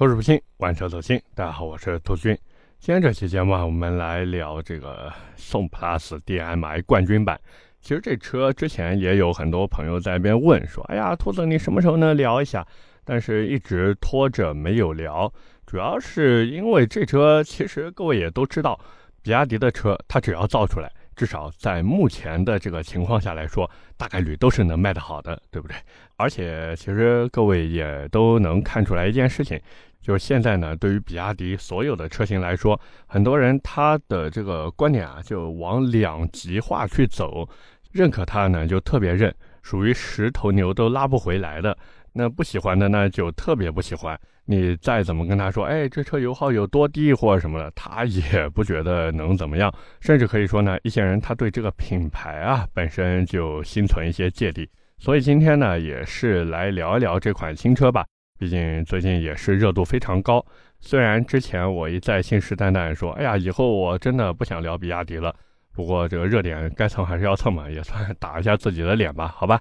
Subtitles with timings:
[0.00, 1.20] 口齿不清，玩车走心。
[1.34, 2.34] 大家好，我是兔君。
[2.78, 7.38] 今天这期节目啊，我们来聊这个宋 PLUS DM-i 冠军版。
[7.82, 12.66] 其实这车之前也有很多朋友在那边问说：“哎呀，兔子你什么时候能聊一下？”
[13.04, 15.30] 但是一直拖着没有聊，
[15.66, 18.80] 主要是因为这车其实各位也都知道，
[19.20, 20.90] 比亚迪的车它只要造出来。
[21.14, 25.76] 至少在目前的这个情况下来说，大概率都是能卖得好的，对不对？
[26.16, 29.60] 而且其实各位也都能看出来一件事情，
[30.02, 37.48] 就是现在呢，对于比亚迪所有的车型来说，很多人他的这个观点啊，就往两极化去走，
[37.92, 41.76] 认可它呢就特别认，属于十头牛都拉不回来的。
[42.12, 44.18] 那不喜欢的呢，就特别不喜欢。
[44.46, 49.72] 你再怎么跟他说，哎，这车油耗有多低或者什么的，他也不觉得能怎么样。
[50.00, 54.68] 甚至可以说呢，一些人他对这个品牌啊本身就心存一些芥蒂。
[54.98, 58.04] 所以今天呢，也是来聊一聊这款新车吧。
[58.40, 60.42] 毕竟最近也是热度非常高。
[60.80, 65.34] 虽然之前我一再信誓旦旦说，哎呀，以后我真的不想聊比亚迪了。
[65.74, 69.60] 不过这个热点该蹭还是要蹭嘛，也算打一下自己的脸吧，好吧。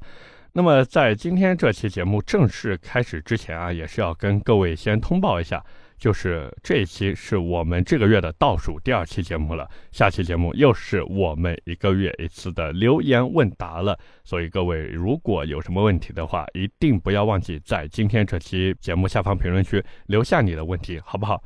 [0.54, 5.62] 那么，在今天这期节目正式开始之前啊，也是要跟各位先通报一下，
[6.00, 14.00] 就是这一期是我们这个月的倒数第二期节目了，下期节目又是我们一个月一次的留言问答了。
[14.24, 21.44] 所以各位如果有什么问题的话，一定不要忘记在今天这期节目下方评论区留下你的问题，好不好？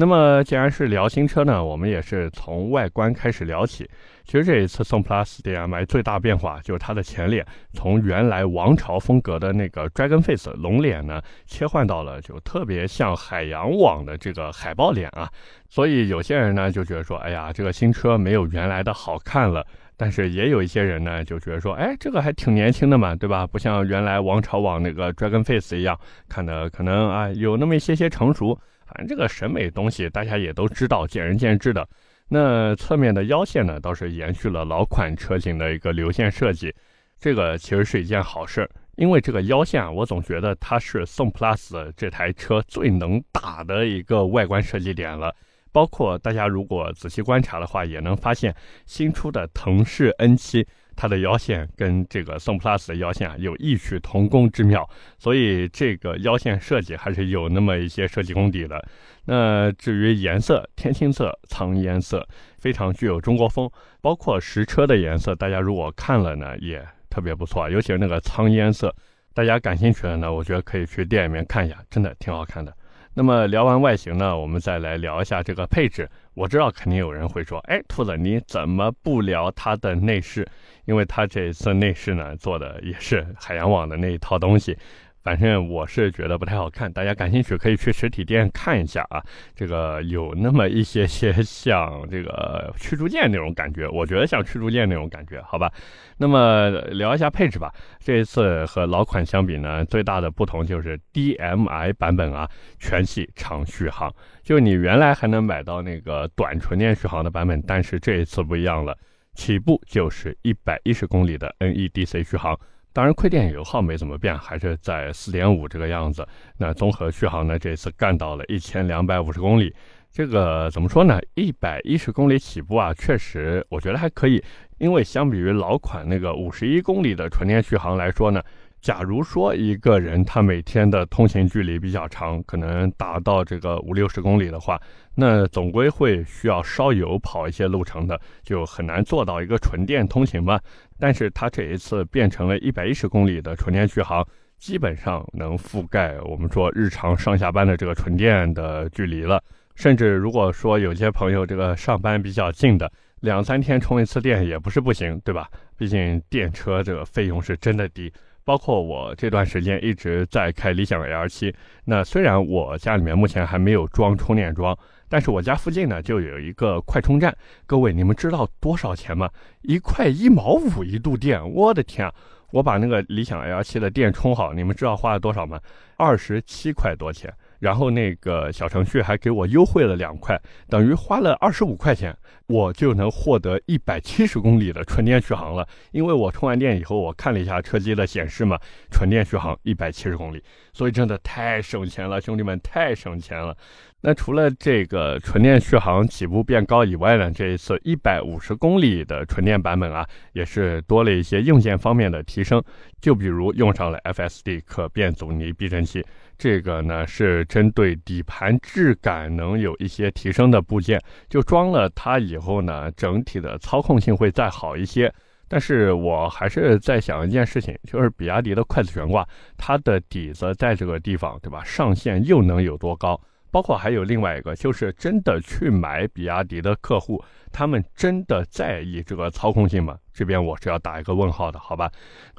[0.00, 3.86] 那么，既然是聊新车呢，我们也是从外观开始聊起。
[4.24, 15.28] 其实这一次宋 PLUS DM-i 最大变化就是它的前脸，从原来王朝风格的那个 Dragon Face 龙脸呢，切换到了就特别像海洋网的这个海豹脸啊。
[15.68, 19.66] 所以有些人呢就觉得说，哎呀，这个新车没有原来的好看了。
[19.98, 23.46] 但是也有一些人呢就觉得说，哎，这个还挺年轻的嘛，对吧？
[23.46, 25.94] 不像原来王朝网那个 Dragon Face 一样，
[26.26, 28.58] 看的可能啊有那么一些些成熟。
[28.94, 31.88] 反正这个审美东西大家也都知道，见仁见智的。
[32.28, 36.74] 那侧面的腰线呢，倒是延续了老款车型的一个流线设计，
[37.18, 38.68] 这个其实是一件好事。
[38.96, 45.34] 因为这个腰线啊，我总觉得它是宋 PLUS 这台车最能打的一个外观设计点了。
[45.72, 48.54] 包括大家如果仔细观察的话，也能发现
[48.86, 50.66] 新出的腾势 N7。
[50.96, 54.86] 它的腰线跟这个宋 PLUS 的腰线啊有异曲同工之妙，
[55.18, 58.84] 所以这个腰线设计还是有那么一些设计功底的。
[59.24, 63.70] 那至于颜色，天青色、苍烟色，非常具有中国风。
[64.02, 68.94] 包括实车的颜色，大家如果看了呢，也特别不错，尤其是那个苍烟色，
[69.32, 72.76] 大家感兴趣的呢，我觉得可以去店里面看一下，真的挺好看的。
[73.12, 76.08] 那么聊完外形呢，我们再来聊一下这个配置。
[76.34, 80.46] 我知道肯定有人会说，哎，兔子你怎么不聊它的内饰？
[80.84, 84.78] 因为它这一次内饰呢做的也是海洋网的那一套东西。
[85.22, 89.22] 反正我是觉得不太好看，大家感兴趣可以去实体店看一下啊。
[89.54, 95.70] 这个有那么一些些像这个驱逐舰那种感觉，我觉得像驱逐舰那种感觉，好吧。
[96.16, 97.72] 那么聊一下配置吧。
[97.98, 102.48] 这一次和老款相比呢，最大的不同就是 DMI 版本啊，
[102.78, 104.12] 全系长续航。
[104.42, 108.96] 就你原来还能买到那个短纯电续航的版本，但是这一次不一样了，
[109.34, 112.58] 起步就是一百一十公里的 NEDC 续航。
[112.92, 116.26] 当然，亏电油耗没怎么变，还是在四点五这个样子。
[116.56, 117.58] 那综合续航呢？
[117.58, 119.74] 这次干到了一千两百五十公里。
[120.10, 121.20] 这个怎么说呢？
[121.34, 124.42] 一百一十公里起步啊，确实我觉得还可以。
[124.78, 128.42] 因为相比于老款那个五十一公里的纯电续航来说呢。
[128.80, 134.80] 假如说一个人他每天的通勤距离比较长，可能达到这个五六十公里的话，
[135.14, 140.58] 那总归会需要烧油跑一些路程的，就很难做到一个纯电通勤吧。
[141.00, 144.24] 但是它这一次变成了一百一十公里的纯电续航，
[144.58, 149.42] 基本上能覆盖我们说日常上下班的这个纯电的距离了。
[149.74, 155.48] 甚至如果说有些朋友这个上班比较近的，两三天充一次电也不是不行，对吧？
[155.78, 158.12] 毕竟电车这个费用是真的低。
[158.50, 164.76] 包括我这段时间一直在开理想 L 七那虽然我家里面目前还没有装充电桩，
[165.08, 167.32] 但是我家附近呢就有一个快充站。
[167.64, 169.30] 各位，你们知道多少钱吗？
[169.62, 172.12] 一块一毛五一度电，我的天啊！
[172.50, 175.60] 我把那个理想 L 七的电充好，你们知道花了多少吗？
[175.96, 177.32] 二十七块多钱。
[177.60, 180.36] 然后那个小程序还给我优惠了两块，
[180.68, 182.16] 等于花了二十五块钱，
[182.46, 185.68] 我就能获得一百七十公里的纯电续航了。
[185.92, 188.58] 因为我充完电以后，我看了一下车机的显示嘛，
[188.90, 190.42] 纯电续航一百七十公里，
[190.72, 193.56] 所以真的太省钱了，兄弟们太省钱了。
[194.02, 202.62] 那除了这个纯电续航起步变高以外呢，这一次一百五十公里的纯电版本啊，也是多了一些硬件方面的提升，
[203.00, 206.02] 就比如用上了 FSD 可变阻尼避震器。
[206.38, 210.98] 这个呢是针对底盘质感能有一些提升的部件，
[211.28, 215.12] 就装了它以后呢，整体的操控性会再好一些。
[215.46, 221.62] 但是我还是在想一件事情，就是比亚迪的快子悬挂，它的底子在这个地方，对吧？
[221.62, 223.20] 上限又能有多高？
[223.50, 229.96] 包括还有另外一个，就是真的去买比亚迪的客户，他们真的在意这个操控性吗？
[230.12, 231.90] 这边我是要打一个问号的，好吧？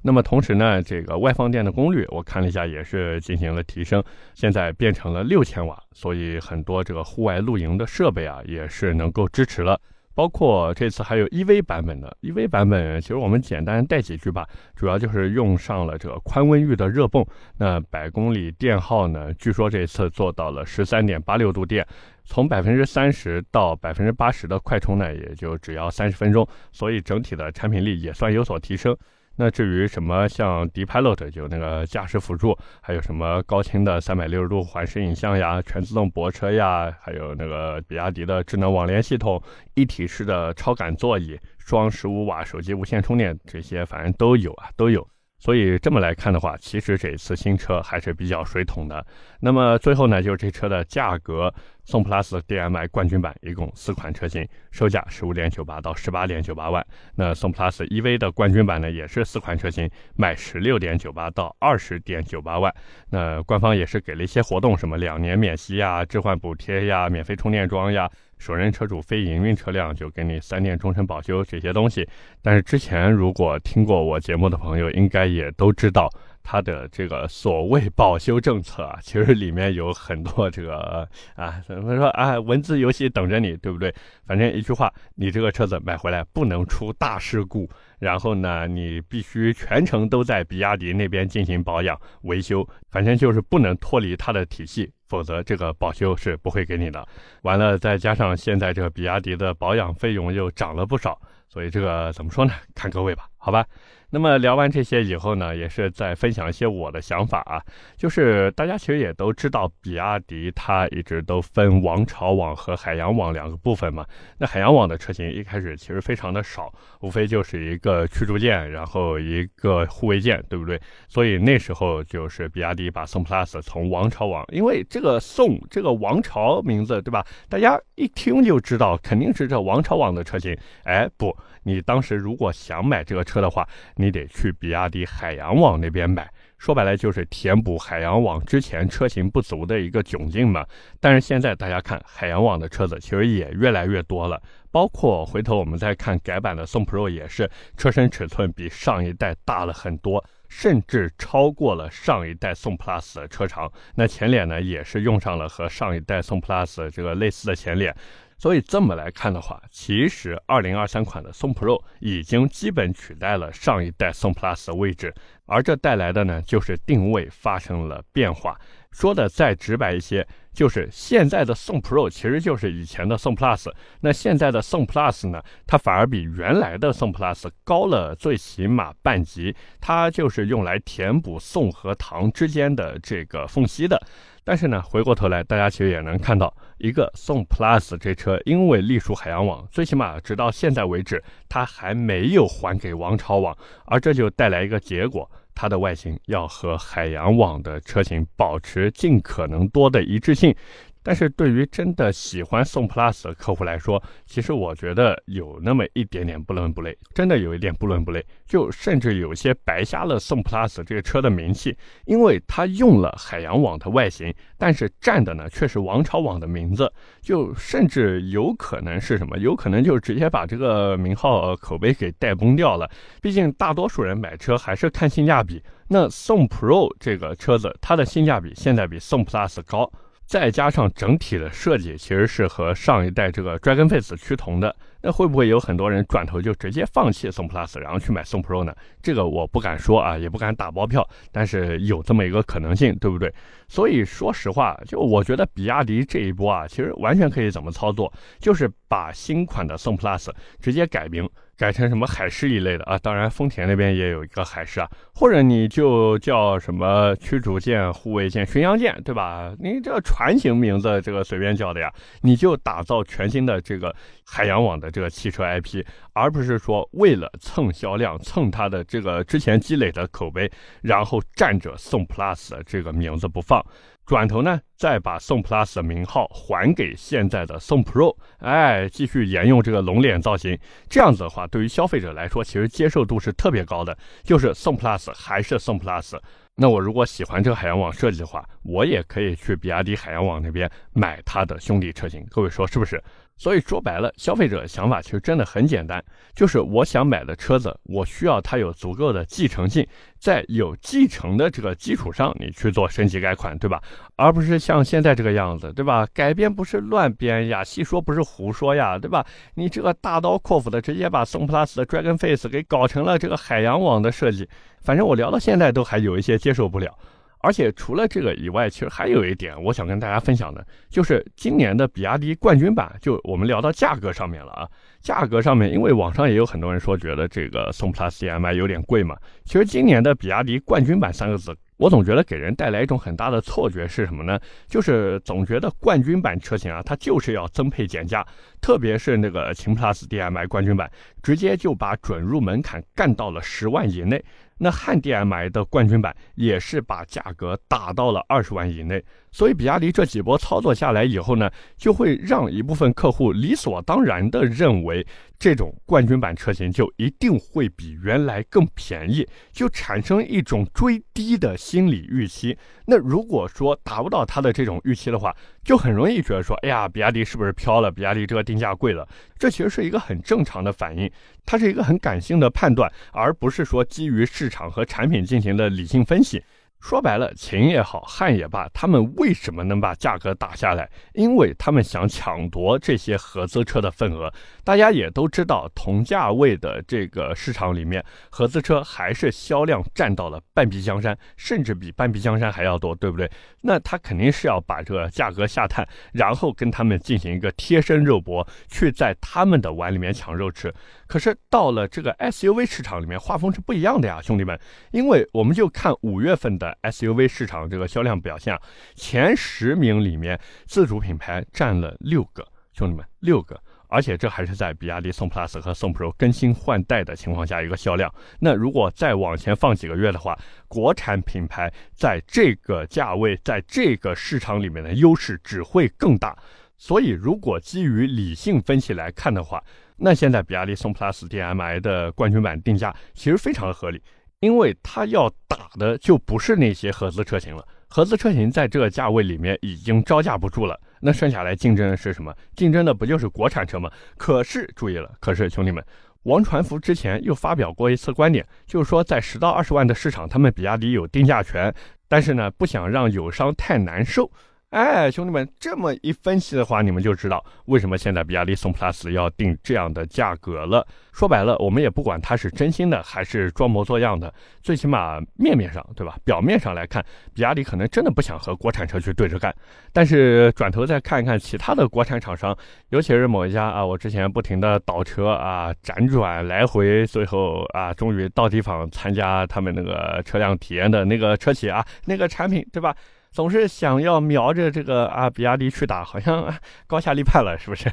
[0.04, 4.04] 那么同时呢，这个外放电的功率我看了一下，也是进行了提升，
[4.34, 9.80] 现在变成了六千瓦，所以很多这个户外露营的设备啊，也是能够支持了。
[10.14, 17.26] 包括这次还有 EV 版本的 EV 版本，其实我们简单带几句吧，主要就是用上了这个宽温域的热泵。
[17.58, 21.86] 那百公里电耗呢，据说这次做到了十三点八六度电，
[22.26, 28.96] 从百分之三十到百分之八十的快充呢，也就只要三十分钟，所以整体的产品力也算有所提升。
[29.44, 39.42] 那至于什么像 D Pilot 就那个驾驶辅助，还有什么高清的三百六十度环视影像呀、全自动泊车呀，还有那个比亚迪的智能网联系统、
[39.74, 45.08] 一体式的超感座椅、双十五瓦手机无线充电，这些反正都有啊，都有。
[45.40, 49.04] 所以这么来看的话，其实这次新车还是比较水桶的。
[49.40, 51.52] 那么最后呢，就是这车的价格，
[51.92, 56.82] 宋 PLUS DM-i 冠军版一共四款车型，售价十五点九八到十八点九八万。
[57.16, 62.74] 那宋 PLUS EV 的冠军版呢，也是四款车型，卖十六点九八到二十点九八万。
[63.10, 68.10] 那官方也是给了一些活动，什么两年免息呀、置换补贴呀、免费充电桩呀。
[68.38, 72.08] 首任车主非营运车辆就给你三年终身保修这些东西，
[72.42, 76.10] 但是之前如果听过我节目的朋友，应该也都知道。
[76.44, 83.94] 它的这个所谓保修政策啊， 其实里面有很多这个 啊，怎么说啊，文字游戏等着你，对不对？
[84.26, 97.08] 反正一句话，你这个车子买回来不能出大事故，然后呢，你必须全程都在比亚迪那边进行保养维修，反正就是不能脱离它的体系，否则这个保修是不会给你的。
[97.44, 102.54] 完了，再加上现在这个比亚迪的保养费用又涨了不少，所以这个怎么说呢？
[102.74, 103.66] 看各位吧，好吧。
[104.14, 107.64] 那么聊完这些以后呢，也是在分享一些我的想法啊，
[107.96, 114.06] 就是大家其实也都知道，比亚迪它一直都分王朝网和海洋网两个部分嘛。
[114.38, 120.78] 那海洋网的车型一开始其实非常的少，无非就是一个驱逐舰，然后一个护卫舰，对不对？
[121.08, 127.26] 所以那时候就是比亚迪把宋 PLUS 从王朝网，因为这个宋这个王朝名字对吧？
[127.48, 130.54] 大家一听就知道肯定是这王朝网的车型。
[130.84, 131.34] 哎，不。
[131.64, 136.30] 你当时如果想买这个车的话，你得去比亚迪海洋网那边买。
[136.58, 140.64] 说白了就是填补海洋网之前车型不足的一个窘境嘛。
[141.00, 153.72] 但是现在大家看海洋网的车子其实也越来越多了，包括回头我们再看改版的宋 Pro 也是，车身尺寸比上一代大了很多，甚至超过了上一代宋 Plus 的车长。
[153.96, 157.96] 那前脸呢也是用上了和上一代宋 Plus 这个类似的前脸。
[158.42, 165.14] 所以这么来看的话，其实二零二三款的宋 Pro 已经基本取代了上一代宋 Plus 的位置，
[165.46, 168.60] 而这带来的呢，就是定位发生了变化。
[168.92, 173.72] 说的再直白一些，就是现在的宋 Pro 其实就是以前的宋 Plus。
[174.02, 184.02] 那现在的宋 Plus 呢，它反而比原来的宋 Plus 高了最起码半级，它就是用来填补宋和唐之间的这个缝隙的。
[184.44, 193.56] 但是呢，回过头来，大家其实也能看到，一个宋 Plus 这车，因为隶属海洋网，最起码直到现在为止，它还没有还给王朝网，
[193.86, 200.56] 而这就带来一个结果，它的外形要和海洋网的车型保持尽可能多的一致性。
[201.04, 216.92] 但是对于真的喜欢宋 Plus 的客户来说，其实我觉得有那么一点点不伦不类，真的有一点不伦不类，就甚至有些白瞎了宋 Plus 这个车的名气，因为它用了海洋网的外形，但是占的呢却是王朝网的名字，
[217.22, 219.38] 就甚至有可能是什么？
[219.38, 222.90] 有可能就直接把这个名号口碑给带崩掉了。
[223.22, 229.92] 毕竟大多数人买车还是看性价比，那宋 Pro 这个车子它的性价比现在比宋 Plus 高。
[230.32, 238.74] 再加上整体的设计其实是和上一代这个 Dragon Face 趋同的，那会不会有很多人转头就直接放弃宋 Plus，然后去买宋 Pro 呢？
[239.02, 243.30] 这个我不敢说啊，也不敢打包票，但是有这么一个可能性，对不对？
[243.68, 248.10] 所以说实话，就我觉得比亚迪这一波啊，其实完全可以怎么操作，
[248.40, 250.30] 就是把新款的宋 Plus
[250.62, 251.30] 直接改名。
[251.62, 259.54] 改成什么海狮一类的啊，当然丰田那边也有一个海狮啊，或者你就叫什么驱逐舰、护卫舰、巡洋舰，对吧？
[259.60, 270.52] 你这船型名字这个随便叫的呀，你就打造全新的这个海洋网的这个汽车 IP，而不是说为了蹭销量、蹭它的这个之前积累的口碑，
[270.82, 273.64] 然后占着宋 Plus 这个名字不放。
[274.12, 280.60] 转头呢，再把宋 Plus 的名号还给现在的宋 Pro，哎，继续沿用这个龙脸造型。
[280.90, 283.98] 这样子的话，对于消费者来说，其实接受度是特别高的。
[284.22, 286.20] 就是宋 Plus 还是宋 Plus。
[286.56, 292.28] 那我如果喜欢这个海洋网设计的话，我也可以去比亚迪海洋网那边买它的兄弟车型。
[292.30, 293.02] 各位说是不是？
[293.38, 296.04] 所以说白了，消费者想法其实真的很简单，
[296.36, 299.88] 就是我想买的车子，我需要它有足够的继承性，
[300.22, 303.82] 在有继承的这个基础上，你去做升级改款，对吧？
[304.16, 306.08] 而不是像现在这个样子，对吧？
[306.14, 309.26] 改编不是乱编呀，细说不是胡说呀，对吧？
[309.56, 314.48] 你这个大刀阔斧的直接把宋 plus 的 Dragon Face 给搞成了这个海洋网的设计，
[314.84, 316.96] 反正我聊到现在都还有一些接受不了。
[317.42, 324.68] 而且除了这个以外，其实还有一点我想跟大家分享的，就是今年的比亚迪冠军版，就我们聊到价格上面了啊。
[325.02, 329.18] 价格上面，因为网上也有很多人说觉得这个宋 plus DM-i 有点贵嘛。
[329.46, 334.40] 其实今年的比亚迪冠军版三个字，我总觉得给人带来一种很大的错觉是什么呢？
[334.68, 338.24] 就是总觉得冠军版车型啊，它就是要增配减价，
[338.62, 340.90] 特别是那个秦 plus DM-i 冠军版，
[341.22, 344.24] 直接就把准入门槛干到了十万以内。
[344.64, 355.06] 那汉 DM-i 的冠军版也是把价格打到了二十万以内，所以比亚迪这几波操作下来以后呢，就会让一部分客户理所当然的认为。
[355.40, 362.56] 这种冠军版车型就一定会比原来更便宜，就产生一种追低的心理预期。
[362.86, 367.92] 那如果说达不到他的这种预期的话，就很容易觉得说，哎呀，比亚迪是不是飘了？
[367.92, 369.08] 比亚迪这个定价贵了。
[369.38, 371.10] 这其实是一个很正常的反应，
[371.46, 376.44] 它是一个很感性的判断，而不是说基于市场和产品进行的理性分析。
[376.82, 380.90] 说白了，秦也好，汉也罢，他们为什么能把价格打下来？
[381.14, 384.34] 因为他们想抢夺这些合资车的份额。
[384.64, 393.30] 大家也都知道，同价位的这个市场里面，合资车还是销量占到了半壁江山，甚至比半壁江山还要多，对不对？
[393.62, 400.74] 那他肯定是要把这个价格下探，然后跟他们进行一个贴身肉搏，去在他们的碗里面抢肉吃。
[401.06, 404.60] 可是到了这个 SUV 市场里面，画风是不一样的呀，兄弟们。
[404.92, 408.58] 因为我们就看五月份的 SUV 市场这个销量表现，
[408.96, 418.14] 前十名里面自主品牌占了六个，兄弟们六个，而且这还是在比亚迪宋 PLUS 和宋 PRO 更新换代的情况下一个销量。
[418.40, 420.38] 那如果再往前放几个月的话，
[420.68, 426.38] 国产品牌在这个价位，在这个市场里面的优势只会更大。
[426.78, 429.64] 所以，如果基于理性分析来看的话，
[429.98, 434.02] 那现在比亚迪宋 PLUS DM-i 的冠军版定价其实非常的合理，
[434.42, 437.66] 因为它要打的就不是那些合资车型了。
[437.88, 442.34] 合资车型在这个价位里面已经招架不住了，那剩下来竞争的是什么？
[442.56, 443.90] 竞争的不就是国产车吗？
[444.18, 445.84] 可是注意了，可是兄弟们，
[446.24, 451.74] 王传福之前又发表过一次观点，就是说在十到二十万的市场，他们比亚迪有定价权，
[452.08, 454.32] 但是呢，不想让友商太难受。
[454.72, 460.88] 哎，兄弟们，这么一分析的话，你们就知道为什么现在比亚迪宋 PLUS 要定这样的价格了。
[461.12, 466.16] 说白了，我们也不管它是真心的还是装模作样的，最起码面面上，对吧？
[466.24, 469.54] 表面上来看，比亚迪可能真的不想和国产车去对着干。
[469.92, 472.58] 但是转头再看一看其他的国产厂商，
[472.92, 482.96] 尤其是某一家啊，我之前不停的倒车啊，辗转来回，最后啊，终于到地方参加他们那个车辆体验的那个车企啊，那个产品，对吧？
[483.32, 486.54] 总是想要瞄着这个啊，比亚迪去打，好像
[486.86, 487.90] 高下立判了，是不是？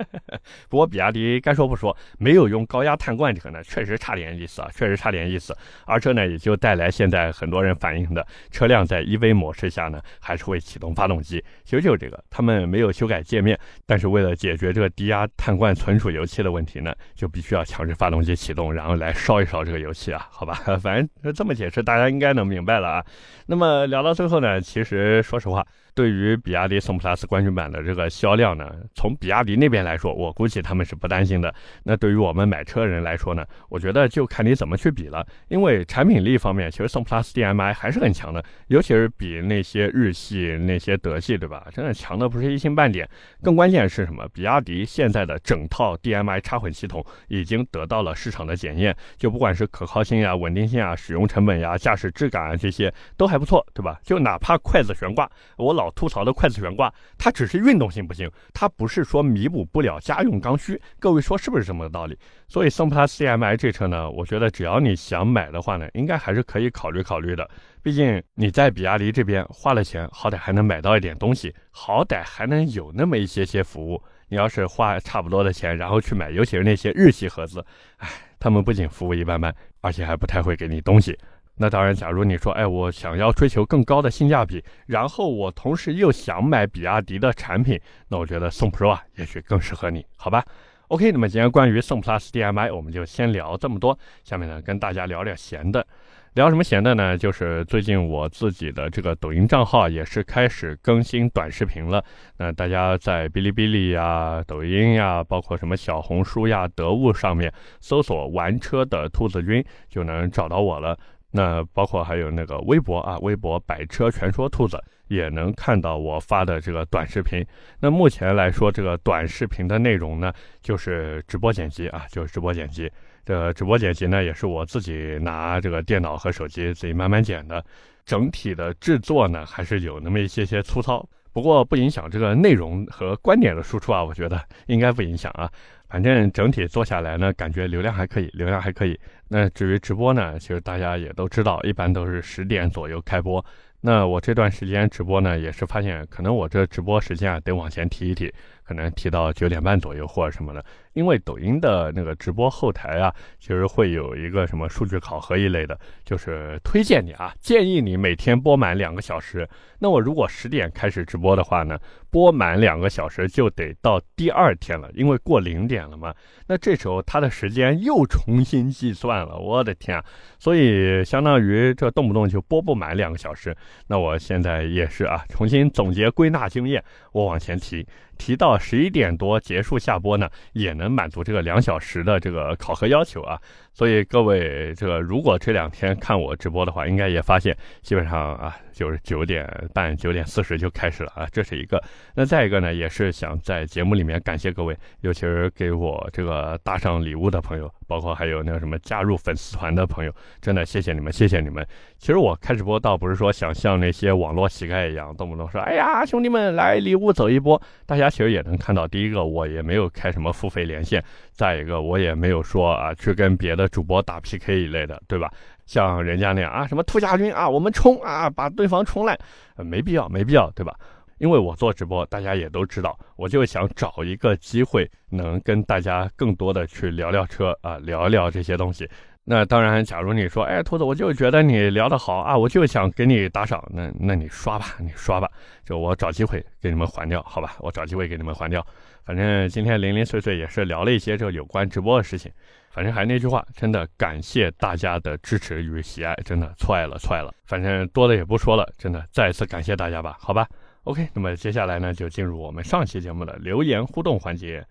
[0.70, 5.54] 不过比亚迪该说不说，没有用高压碳罐这个呢，确实差点意思啊，确实差点意思。
[5.84, 11.44] 而这呢，也就带来现在很多人反映的车辆在 EV 模式下呢，还是会启动发动机。
[11.62, 20.26] 其实就是这个，他们没有修改界面，但是为了解决这个低压碳罐存储油气的问题呢，就必须要强制发动机启动，然后来烧一烧这个油气啊。
[20.30, 23.04] 好吧， 反正这么解释，大家应该能明白了啊。
[23.44, 24.58] 那么聊到最后呢？
[24.70, 25.66] 其实，说实话。
[25.94, 31.54] 对于比亚迪宋 PLUS 冠军版的这个销量呢，从比亚迪那边来说，我估计他们是不担心的。
[31.82, 35.26] 那对于我们买车人来说呢，我觉得就看你怎么去比了。
[35.48, 41.66] 因为产品力方面，其实宋 PLUS DM-i 还是很强的，尤其是比那些日系、那些德系，对吧？
[41.72, 43.08] 真的强的不是一星半点。
[43.42, 44.26] 更关键是什么？
[44.32, 53.98] 比亚迪现在的整套 DM-i 插混系统已经得到了市场的检验，就不管是可靠性呀、稳定性啊、使用成本呀、驾驶质感啊这些都还不错，对吧？
[54.02, 55.79] 就哪怕筷子悬挂，我老。
[55.80, 60.80] 老吐槽的筷子悬挂，它只是运动性不行，它不是说弥补不了家用刚需。
[60.98, 62.18] 各位说是不是这么个道理？
[62.46, 67.48] 所以宋 plus DM-i 这车呢，我觉得只要你想买的话呢，应该还是可以考虑考虑的。
[67.82, 74.02] 毕竟你在比亚迪这边花了钱，好歹还能买到一点东西，好歹还能有那么一些些服务。
[74.28, 77.64] 你要是花差不多的钱，然后去买，尤其是那些日系盒子，
[77.96, 78.08] 哎，
[78.38, 81.18] 他们不仅服务一般般，而且还不太会给你东西。
[81.62, 90.42] 那当然，假如你说，哎，我想要追求更高的性价比，然后我同时又想买比亚迪的产品，那我觉得宋 Pro 啊，也许更适合你，好吧
[90.88, 93.96] ？OK，那么今天关于宋 Plus DM-i，我们就先聊这么多。
[94.24, 95.86] 下面呢，跟大家聊聊闲的。
[96.34, 97.18] 聊什么闲的呢？
[97.18, 102.02] 就是最近我自己的这个抖音账号也是开始更新短视频了。
[102.38, 110.96] 那大家在哔哩哔哩呀、抖音呀，包括什么小红书呀、得物上面搜索“玩车的兔子君”就能找到我了。
[111.30, 117.44] 那包括还有那个微博啊，微博“百车全说兔子”也能看到我发的这个短视频。
[117.78, 122.90] 那目前来说，这个短视频的内容呢，就是直播剪辑啊，就是直播剪辑。
[123.24, 127.64] 这直播剪辑呢，也是我自己拿这个电脑和手机自己慢慢剪的，
[128.04, 135.48] 整体的制作呢，还是有那么一些些粗糙，不过不影响这个内容和观点的输出啊，我觉得应该不影响啊。
[135.90, 138.98] 反正整体做下来呢，感觉流量还可以，流量还可以。
[139.28, 143.44] 那至于直播呢，其实大家也都知道，一般都是十点左右开播。
[143.80, 148.32] 那我这段时间直播呢，也是发现，可能我这直播时间啊，得往前提一提，
[148.70, 150.64] 可能提到九点半左右或者什么的。
[150.92, 159.48] 因为抖音的那个直播后台啊，其实会有一个什么数据考核一类的，就是推荐你啊，建议你每天播满两个小时。
[159.78, 161.78] 那我如果十点开始直播的话呢，
[162.10, 166.14] 播满两个小时就得到第二天了，因为过零点了嘛。
[166.46, 170.04] 那这时候它的时间又重新计算了，我的天啊！
[170.40, 173.56] 所以相当于这动不动就播不满两个小时。
[173.86, 177.86] 那我现在也是啊，重新总结归纳经验，我往前提。
[178.20, 183.40] 提到十一点多结束下播呢，也能满足这个两小时的这个考核要求啊。
[183.72, 191.26] 所以各位，这个如果这两天看我直播的话，应该也发现，基本上啊，就是九点半、九点四十就开始了啊。
[191.30, 191.80] 这是一个。
[192.14, 201.64] 那再一个呢，也是想在节目里面感谢各位，尤其是给我这个打赏礼物的朋友，包括还有那个什么加入粉丝团的朋友，真的谢谢你们，谢谢你们。
[201.96, 207.60] 其实我开直播倒不是说想像那些网络乞丐一样，动不动说，哎呀，兄弟们来礼物走一波。
[207.86, 213.70] 大家其实也能看到，第一个我也没有开什么付费连线，再一个我也没有说啊去跟别的。
[213.70, 215.30] 主播打 PK 一类的，对吧？
[215.70, 219.16] 像人家那样啊，什么兔家军啊，我们冲啊，把对方冲烂，
[219.54, 220.74] 没必要，没必要，对吧？
[221.18, 228.88] 因为我做直播，大家也都知道，我就想找一个机会，能跟大家更多的去聊聊车啊，聊聊这些东西。
[229.24, 235.30] 那当然，假如你说，哎，兔子，我就觉得你聊得好啊，我就想给你打赏，那那你刷吧，你刷吧，
[235.64, 237.54] 就我找机会给你们还掉，好吧？
[237.60, 238.66] 我找机会给你们还掉。
[239.04, 242.30] 反正今天零零碎碎也是聊了一些这个有关直播的事情。
[242.70, 247.32] 反正还是那句话，真的感谢大家的支持与喜爱，真的错爱了错爱了。
[247.44, 250.46] 反正多的也不说了，真的再次感谢大家吧，好吧。
[250.84, 254.64] OK，那么接下来呢，就进入我们上期节目的留言互动环节。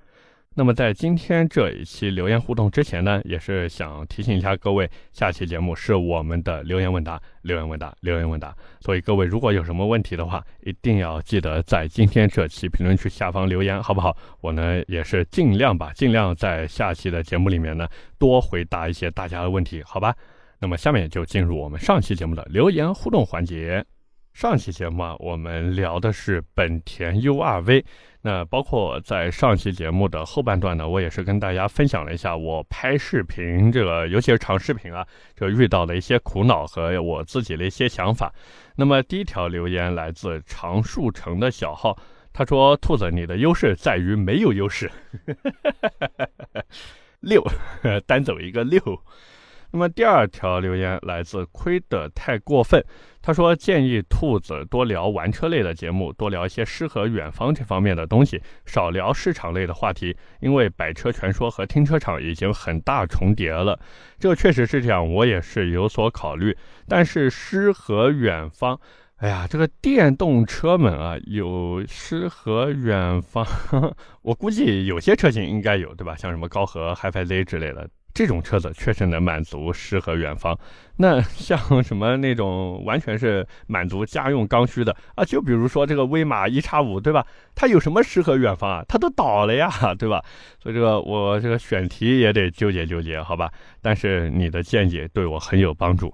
[0.59, 8.53] 那么在今天这一期留言互动之前呢，也是想提醒一下各位，下期节目是我们的留言问答，留言问答，留言问答。
[8.81, 14.13] 所以各位如果有什么问题的话，一定要记得在今天这期评论区下方留言，好不好？
[14.41, 20.13] 我呢也是尽量吧，尽量在下期的节目里面呢多回答一些大家的问题，好吧？
[20.59, 23.81] 那么下面就进入我们上期节目的留言互动环节。
[24.39, 27.83] 上期节目啊，我们聊的是本田 URV。
[28.21, 38.33] 那包括在上期节目的后半段呢，我也是跟大家分享了一下我拍视频这个，尤其是长视频啊，这遇到的一些苦恼和我自己的一些想法。
[38.77, 41.97] 那么第一条留言来自常树城的小号，
[42.31, 44.89] 他说：“兔子，你的优势在于没有优势。”
[47.19, 47.45] 六，
[48.07, 48.79] 单走一个六。
[49.71, 52.83] 那么第二条留言来自亏得太过分，
[53.21, 63.79] 他说建议兔子多聊玩车类的节目，多聊一些诗和远方这方面的东西，少聊市场类的话题，因为百车全说和停车场已经很大重叠了。
[64.17, 66.57] 这个确实是这样，我也是有所考虑。
[66.87, 68.79] 但是诗和远方，
[69.17, 73.45] 哎呀，这个电动车们啊，有诗和远方，
[74.23, 76.15] 我估计有些车型应该有，对吧？
[76.15, 77.87] 像什么高和、HiFi Z 之类的。
[78.13, 80.57] 这种车子确实能满足诗和远方。
[80.97, 87.25] 那 像什么那种完全是满足家用刚需的啊，就比如说这个威马一叉五，对吧？
[87.55, 88.83] 它有什么诗和远方啊？
[88.87, 90.21] 它都倒了呀， 对吧？
[90.61, 93.49] 所以这个我这个选题也得纠结纠结，好吧？
[93.81, 96.13] 但是你的见解对我很有帮助。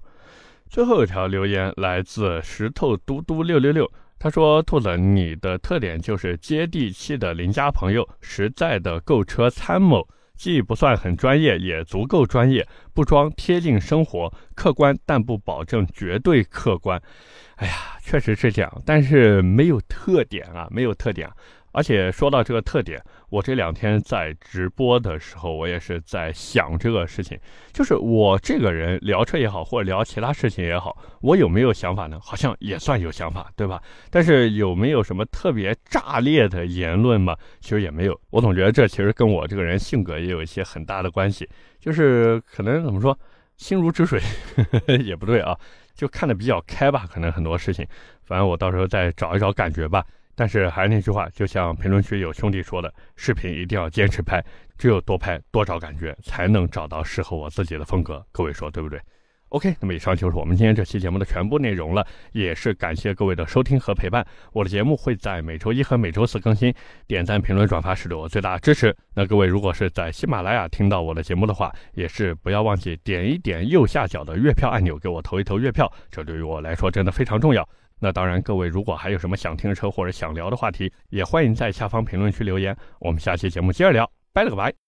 [0.67, 10.05] 最后一条留言来自石头嘟嘟六六六，他说：“兔子，你的特点就是接地气的邻家朋友，实在的购车参谋，
[10.35, 17.01] 既不算很专业，也足够专业，不装，贴近生活，客观但不保证绝对客观。”
[17.55, 21.29] 哎呀，确实是这样，但是没有特点啊，没有特点。
[21.75, 27.37] 而且说到这个特点，我这两天在直播的时候，我也是在想这个事情，
[27.73, 32.17] 就是我这个人聊车也好，或者聊其他事情也好，我有没有想法呢？
[32.21, 33.83] 好像也算有想法，对吧？
[34.09, 37.35] 但是有没有什么特别炸裂的言论嘛？
[37.59, 38.17] 其实也没有。
[38.29, 41.45] 我总觉得这其实跟我这个人性格也有一些很大的关系，
[41.77, 43.19] 就是可能怎么说，
[43.57, 44.21] 心如止水
[44.55, 45.53] 呵呵 也不对啊，
[45.93, 47.05] 就看得比较开吧。
[47.11, 47.85] 可能很多事情，
[48.23, 50.05] 反正我到时候再找一找感觉吧。
[50.35, 54.43] 但是还是那句话，就像评论区有兄弟说的，视频一定要坚持拍，
[54.77, 58.25] 只有多拍多找感觉，才能找到适合我自己的风格。
[58.31, 58.99] 各位说对不对
[59.49, 64.25] ？OK，那么以上就是我们今天这期节目的全部内容了，也是感谢各位的收听和陪伴。
[64.51, 66.73] 我的节目会在每周一和每周四更新，
[67.07, 68.93] 点赞、评论、转发是对我最大的支持。
[69.13, 77.65] 那各位如果是在喜马拉雅听到我的节目的话，也是不要忘记点一点右下角的月票按钮，给我投一投月票，这对于我来说真的非常重要。
[78.05, 82.77] 那当然，各位如果还有什么想听的车或者想聊的话题，也欢迎在下方评论区留言。
[82.99, 84.84] 我们下期节目接着聊，拜了个拜。